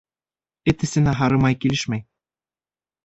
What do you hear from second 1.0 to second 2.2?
һары май килешмәй.